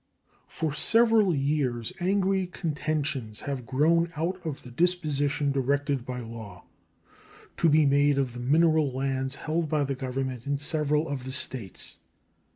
For 0.47 0.73
several 0.73 1.35
years 1.35 1.93
angry 1.99 2.47
contentions 2.47 3.41
have 3.41 3.67
grown 3.67 4.11
out 4.15 4.43
of 4.43 4.63
the 4.63 4.71
disposition 4.71 5.51
directed 5.51 6.07
by 6.07 6.21
law 6.21 6.63
to 7.57 7.69
be 7.69 7.85
made 7.85 8.17
of 8.17 8.33
the 8.33 8.39
mineral 8.39 8.89
lands 8.89 9.35
held 9.35 9.69
by 9.69 9.83
the 9.83 9.93
Government 9.93 10.47
in 10.47 10.57
several 10.57 11.07
of 11.07 11.23
the 11.23 11.31
States. 11.31 11.97